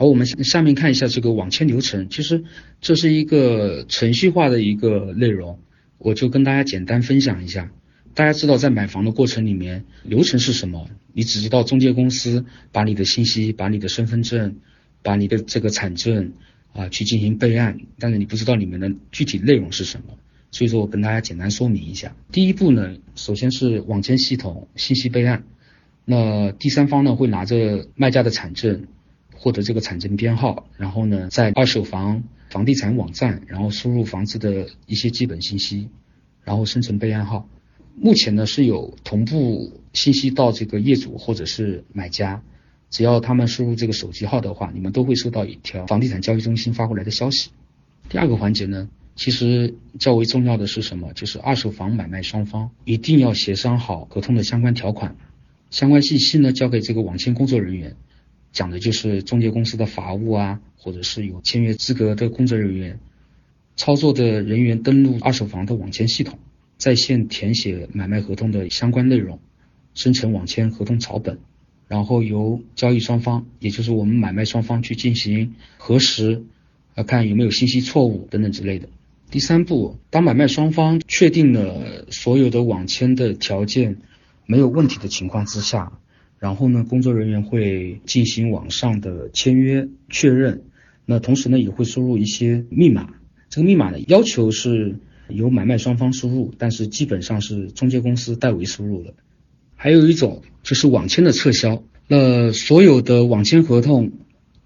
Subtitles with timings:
[0.00, 2.08] 好，我们下面看一下这个网签流程。
[2.08, 2.42] 其实
[2.80, 5.58] 这是一个程序化的一个内容，
[5.98, 7.70] 我就跟大家简单分享一下。
[8.14, 10.88] 大家知道，在买房的过程里面，流程是什么？
[11.12, 14.56] 你只知道中介公司把你的信息、把你的身份证、
[15.02, 16.32] 把你的这个产证
[16.72, 20.14] 啊去进行备案，但是你不知道里面的具体内容是什么。
[20.50, 22.16] 所以说我跟大家简单说明一下。
[22.32, 25.44] 第一步呢，首先是网签系统信息备案。
[26.06, 28.86] 那第三方呢会拿着卖家的产证。
[29.42, 35.88] 获得这个产证编号，然后呢，在二手房房地产网站，然后输入房子的一些基本信息，
[36.44, 37.48] 然后生成备案号。
[37.96, 42.42] 目前呢是有同步信息到这个业主或者是买家，
[42.90, 47.48] 只要他们输入这个手机号的话，你们都会收到一条房地产交易中心发过来的消息。
[48.10, 51.14] 第二个环节呢，其实较为重要的是什么？
[51.14, 55.16] 就是二手房买卖双方一定要协商好合同的相关条款，
[55.70, 57.96] 相关信息呢交给这个网签工作人员。
[58.52, 62.98] 讲的就是中介公司的法务啊，或者是有签约资格的工作人员，
[63.76, 66.38] 操作的人员登录二手房的网签系统，
[66.76, 69.38] 在线填写买卖合同的相关内容，
[69.94, 71.38] 生成网签合同草本，
[71.86, 76.42] 然后由交易双方，也就是我们买卖双方去进行核实，
[76.96, 78.88] 啊看有没有信息错误等等之类的。
[79.30, 83.98] 第三步，当买卖双方确定了所有的网签的条件
[84.44, 85.92] 没有问题的情况之下。
[86.40, 90.62] 然后呢，工作人员会进行网上的签约确认，
[91.04, 93.10] 那同时呢也会输入一些密码，
[93.50, 94.96] 这个密码呢要求是
[95.28, 99.12] 由买卖双方输入，但是基本上是中介公司代为输入的。
[99.76, 104.12] 还有一种就是网签的撤销，那所有的网签合同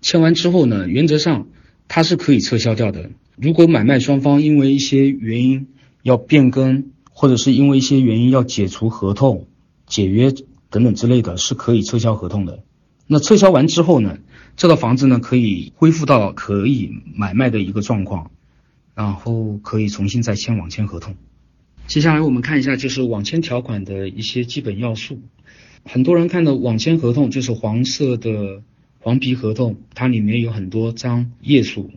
[0.00, 1.48] 签完之后呢，原则上
[1.88, 3.10] 它是可以撤销掉的。
[3.36, 5.66] 如果买卖双方因为一些原因
[6.04, 9.48] 要变更，或者是因为一些原因要解除合同、
[9.88, 10.32] 解约。
[10.74, 12.64] 等等之类的是可以撤销合同的。
[13.06, 14.18] 那撤销完之后呢，
[14.56, 18.32] 这套房子呢可以恢复到可以买卖的一个状况，
[18.96, 21.14] 然后可以重新再签网签合同。
[21.86, 25.20] 接下来我们看一下就是网签条款的一些基本要素。
[25.84, 28.62] 很多人看到网签合同就是黄色的
[28.98, 31.92] 黄皮合同，它里面有很多张页数。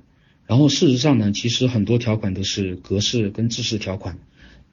[0.45, 4.19] 然后事实上呢，其实很多条款都是格式跟制式条款，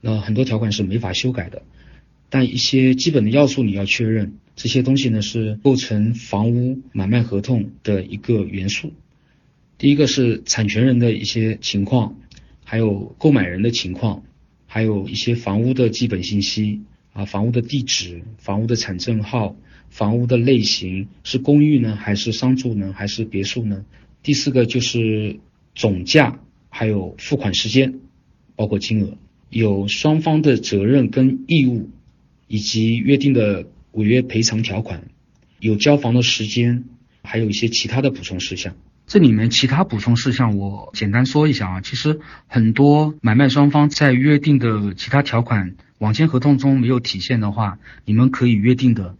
[0.03, 1.62] 那很多条款是没法修改的。
[2.34, 8.93] 但一些基本的要素你要确认，这些东西呢是构成房屋买卖合同的一个元素。
[9.78, 12.17] 第一个是产权人的一些情况，
[12.65, 14.25] 还有购买人的情况，
[14.67, 16.81] 还有一些房屋的基本信息
[17.12, 19.55] 啊，房屋的地址、房屋的产证号、
[19.89, 23.84] 房屋的类型是公寓呢还是商住呢还是别墅呢？
[24.25, 25.39] 第四个就是
[25.77, 28.01] 总价，还有付款时间，
[28.56, 29.16] 包括金额，
[29.51, 31.91] 有双方的责任跟义务。
[32.47, 35.05] 以及约定的违约赔偿条款，
[35.59, 36.84] 有交房的时间，
[37.22, 38.75] 还有一些其他的补充事项。
[39.06, 41.81] 这里面其他补充事项我简单说一下啊。
[41.83, 49.16] 其实很多买卖双方在约定的其他条款，网签合同中没有体现的话，你们可以约定的。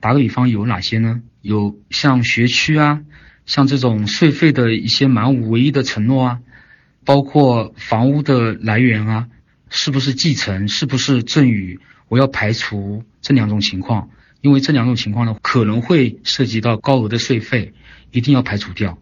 [0.00, 1.22] 打个比方，有哪些呢？
[1.42, 3.02] 有像学区啊，
[3.44, 6.40] 像这种税费的一些满五唯一的承诺啊，
[7.04, 9.28] 包括房屋的来源啊，
[9.68, 11.80] 是不是继承，是不是赠与。
[12.08, 14.10] 我要排除这两种情况，
[14.40, 17.74] 因为这两种情况呢可能会涉及到高额的税费，
[18.12, 18.98] 一定要排除掉。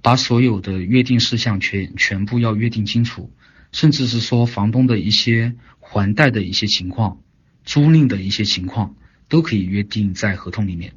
[0.00, 3.30] 把所有的约定事项全全部要约定清楚，
[3.72, 7.18] 甚至是说房东的一些还贷的一些情况、
[7.64, 8.94] 租赁的一些情况，
[9.28, 10.92] 都可以约定在合同里面。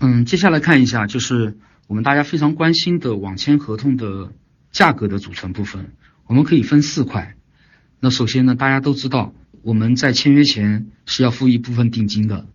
[0.00, 4.32] 嗯，接下来看一下，就是我们大家非常关心的网签合同的
[4.72, 5.92] 价格的组成部分，
[6.26, 7.33] 我们可以分四块。
[8.04, 9.32] 那首先呢，大家都知道。
[9.62, 12.46] 我们在签约前是要付一部分定金的，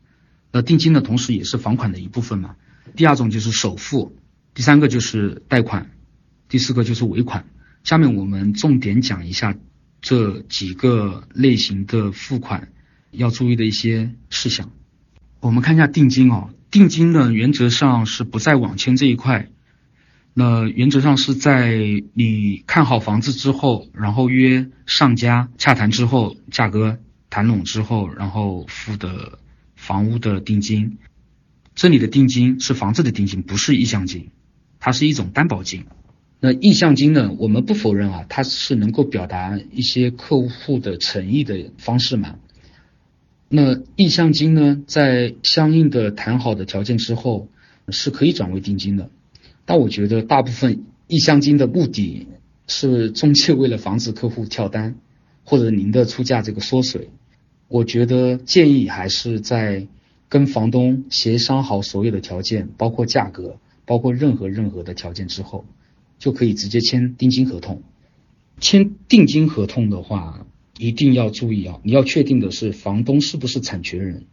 [0.52, 2.56] 那定金的同时也是房款的一部分嘛。
[2.96, 4.16] 第二种就是首付，
[4.54, 5.90] 第三个就是贷款，
[6.50, 7.48] 第四个就是尾款。
[7.84, 9.56] 下面我们重点讲一下
[10.02, 12.68] 这几个类型的付款
[13.10, 14.70] 要注意的一些事项。
[15.40, 19.50] 我们看一下定金哦，定金呢原则上是不在网签这一块。
[20.40, 21.76] 那原则上是在
[22.14, 26.98] 你看好房子之后，然后约上家洽谈之后，价格
[27.30, 29.40] 谈拢之后，然后付的
[29.76, 30.98] 房屋的定金。
[31.76, 34.30] 这里的定金是房子的定金，不是意向金，
[34.80, 35.84] 它是一种担保金。
[36.40, 42.36] 那意向金呢，我们不否认啊，它是能够表达一些客户的诚意的方式嘛。
[43.50, 47.50] 那意向金呢，在相应的谈好的条件之后，
[47.90, 49.10] 是可以转为定金的。
[49.70, 52.26] 但我觉得大部分意向金的目的
[52.66, 54.96] 是中介为了防止客户跳单，
[55.44, 57.10] 或者您的出价这个缩水。
[57.68, 59.86] 我觉得建议还是在
[60.28, 65.66] 跟房东协商好所有的条件，包括价格，包括任何任何的条件之后，
[66.18, 67.84] 就可以直接签定金合同。
[68.60, 70.48] 签定金合同的话，
[70.80, 74.26] 一定要注意啊，你要确定的是房东是不是产权人，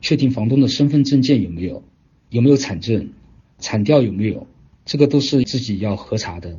[0.00, 1.84] 确定房东的身份证件有没有，
[2.30, 3.10] 有没有产证，
[3.60, 4.48] 产调有没有，
[4.84, 6.58] 这个都是自己要核查的。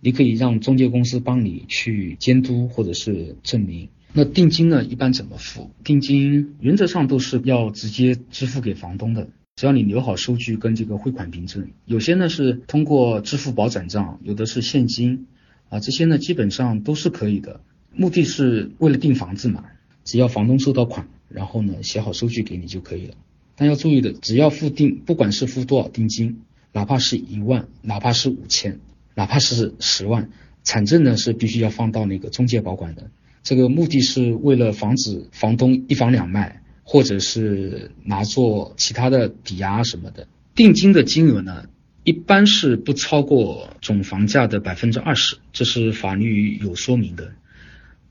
[0.00, 3.88] 你可以让中介公司帮你去监督或者是证明。
[4.12, 4.82] 那定金呢？
[4.82, 5.70] 一般怎么付？
[5.84, 11.70] 定金原则上都是要直接支付给房东的，只要你留好收据跟这个汇款凭证。
[11.84, 15.26] 有些呢是通过支付宝转账，有的是现金，
[15.68, 17.60] 啊，这些呢基本上都是可以的。
[17.94, 19.64] 目的是为了订房子嘛，
[20.02, 23.14] 只要房东收到款，然后呢写好收据给你就可以了。
[23.54, 26.40] 但要注意的，只要付定，不管是付多少定金，
[26.72, 28.80] 哪怕是一万，哪怕是五千。
[29.16, 30.30] 哪怕是十万，
[30.62, 33.10] 产证呢是必须要放到那个中介保管的。
[33.42, 40.26] 这个目的是为了防止房东一房两卖，或者是拿做其他的抵押什么的。
[40.54, 41.64] 定金的金额呢，
[42.04, 47.32] 一般是不超过总房价的百分之二十，这是法律有说明的，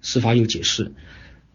[0.02, 0.92] 司法有解释。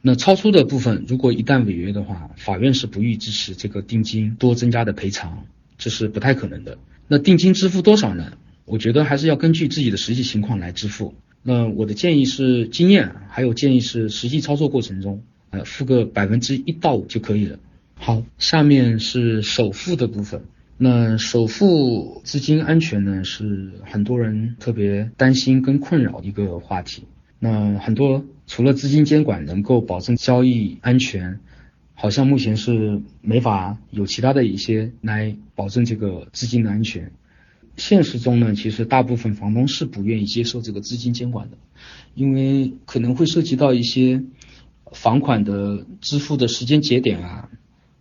[0.00, 5.46] 那超出的部分，如果一旦违约的话，法院是不予支持这个定金多增加的赔偿，
[5.78, 6.78] 这是不太可能的。
[7.08, 8.32] 那定金支付多少呢？
[8.64, 11.14] 我觉得还是要根据自己的实际情况来支付。
[11.42, 17.58] 那我的建议是经验，还有建议是实际操作过程中，呃，付个百分之一到五就可以了。
[17.96, 20.44] 好，下面是首付的部分。
[20.78, 27.04] 那首付资金安全呢，是很多人特别担心跟困扰一个话题。
[27.38, 31.38] 那很多除了资金监管能够保证交易安全，
[31.94, 37.12] 好像目前是没法有其他的一些来保证这个资金的安全。
[37.76, 41.56] 现实中呢，其实大部分房东是不愿意接受这个资金监管的，
[42.14, 44.22] 因为可能会涉及到一些
[44.92, 47.48] 房款的支付的时间节点啊，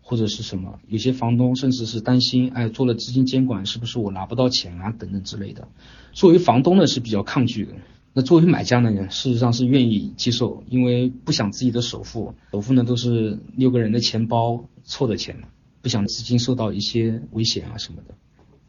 [0.02, 5.68] 或者是什么，有些房东甚至是担心，哎，做了资金监管是不是我拿不到钱啊，等等之类的。
[6.12, 7.74] 作为房东呢是比较抗拒的，
[8.16, 15.42] 那作为买家呢，事实上是愿意接受，因为不想自己的首付，首付呢都是六个人的钱包凑的钱，
[15.82, 18.14] 不想资金受到一些危险啊什么的。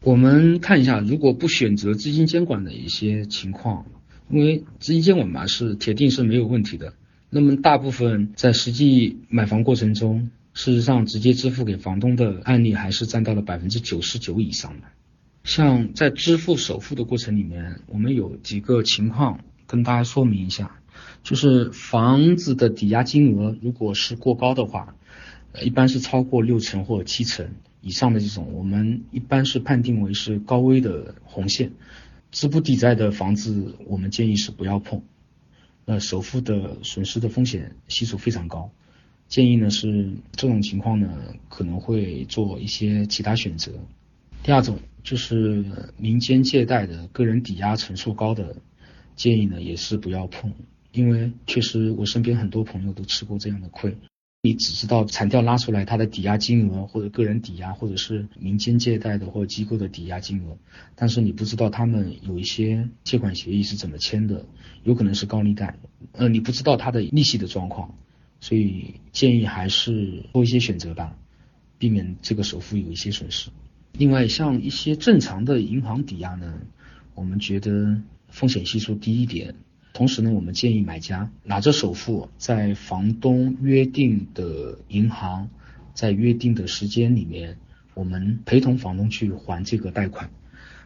[0.01, 3.85] 我们看一下，如果不选择资金监管的一些情况，
[4.31, 6.93] 因为资金监管嘛是铁定是没有问题的。
[7.29, 14.87] 那么大部分在实际买房过程中，事实上直接支付给房东的案例还是占到了百分之九十九以上的。
[15.45, 20.79] 像在支付首付的过程里面，我们有几个情况跟大家说明一下，
[21.21, 24.95] 就是房子的抵押金额如果是过高的话，
[25.61, 27.47] 一般是超过六成或七成。
[27.81, 31.73] 以上的这种，我们一般是判定为是高危的红线，
[32.31, 35.03] 资不抵债的房子，我们建议是不要碰。
[35.85, 38.71] 那首付的损失的风险系数非常高，
[39.27, 43.71] 建议呢是这种情况呢可能会做一些其他选择。
[44.45, 45.65] 第二种就是
[45.97, 48.57] 民间借贷的个人抵押成数高的，
[49.15, 50.53] 建议呢也是不要碰，
[50.91, 53.97] 因为确实我身边很多朋友都吃过这样的亏。
[54.43, 60.55] 你只知道产调拉出来它的抵押金额，或者个人抵押，或者是民间借贷的或者机构的抵押金额，
[60.93, 64.45] 但是你不知道他们有一些借款协议是怎么签的，
[64.83, 65.75] 有可能是高利贷，
[66.11, 67.95] 呃，你不知道它的利息的状况，
[68.41, 71.17] 所以建议还是多一些选择吧，
[71.79, 73.49] 避免这个首付有一些损失。
[73.97, 76.53] 另外，像一些正常的银行抵押呢，
[77.13, 79.55] 我们觉得风险系数低一点。
[79.93, 85.49] 同时呢，我们建议买家拿着首付，在房东约定的银行，
[85.93, 87.57] 在约定的时间里面，
[87.93, 90.29] 我们陪同房东去还这个贷款。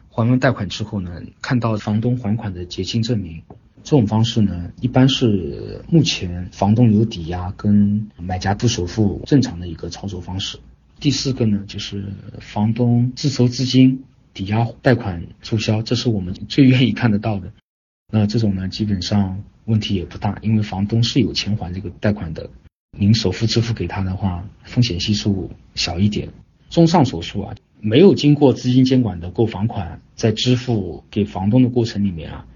[0.08, 3.42] 还完贷款之后呢，看到房东还款的结清证明。
[3.82, 10.58] 这种方式呢，一般是目前房东有抵押跟买家付首付正常的一个操作方式。
[11.00, 14.04] 第四个呢，就是房东自筹资金
[14.34, 17.52] 抵押贷款注销，这是我们最愿意看得到的。
[18.12, 22.50] 那这种呢，基本上问题也不大，因为房东是有钱还这个贷款的。
[22.98, 26.28] 您首付支付给他的话，风险系数小一点。
[26.68, 32.46] 综上所述啊，没有经过资金监管的购房款，在支付给房东的过程里面啊，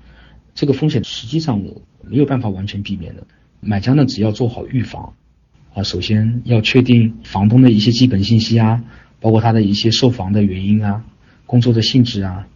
[0.54, 1.62] 这个风险实际上
[2.02, 3.26] 没有办法完全避免的。
[3.60, 5.14] 买家呢，只要做好预防
[5.74, 8.82] 啊，首先要确定房东的一些基本信息啊，
[9.20, 11.04] 包括他的一些售房的原因啊，
[11.44, 12.46] 工作的性质啊。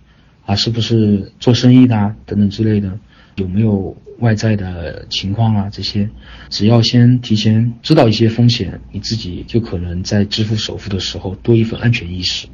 [0.46, 2.98] 啊，是不是做生意的啊，等等之类的，
[3.34, 5.68] 有没有外在的情况啊？
[5.70, 6.08] 这些，
[6.48, 12.48] 只要先提前知道一些风险，你自己就可能在支付首付的时候多一份安全意识。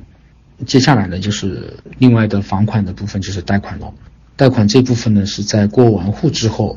[0.67, 3.95] 接下来呢，就是另外的房款的部分，就是贷款了。
[4.35, 6.77] 贷款这部分呢，是在过完户之后，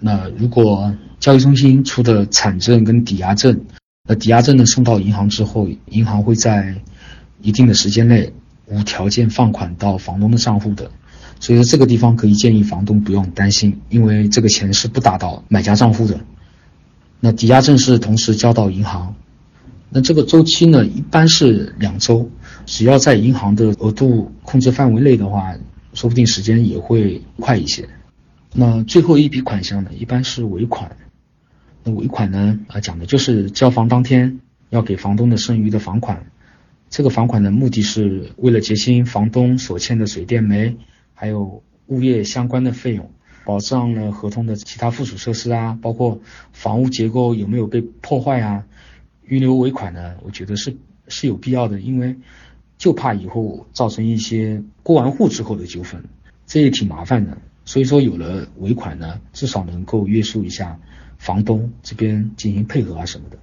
[0.00, 3.60] 那如果交易中心出的产证跟抵押证，
[4.08, 6.74] 那抵押证呢送到银行之后，银行会在
[7.42, 8.32] 一定的时间内。
[8.70, 10.90] 无条件放款到房东的账户的，
[11.40, 16.20] 所以说这个地方可以建议房东不用担心，因为这个钱是不打到买家账户的。
[17.18, 19.14] 那抵押证是同时交到银行，
[19.88, 22.28] 那这个周期呢一般是两周，
[22.66, 25.54] 只要在银行的额度控制范围内的话，
[25.94, 27.88] 说不定时间也会快一些。
[28.52, 30.96] 那最后一笔款项呢，一般是尾款。
[31.84, 34.40] 那尾款呢，啊讲的就是交房当天
[34.70, 36.26] 要给房东的剩余的房款。
[36.90, 40.76] 这个房款的目的是为了结清房东所欠的水电煤
[41.14, 43.10] 还有物业相关的费用，
[43.44, 46.20] 保障了合同的其他附属设施啊，包括
[46.52, 48.64] 房屋结构有没有被破坏啊。
[49.24, 50.74] 预留尾款呢，我觉得是
[51.06, 52.16] 是有必要的，因为
[52.78, 56.02] 就怕以后造成一些过完户之后的纠纷，
[56.46, 57.36] 这也挺麻烦的。
[57.68, 60.80] 所以说有了尾款呢，至少能够约束一下
[61.18, 63.36] 房东这边进行配合啊什么的。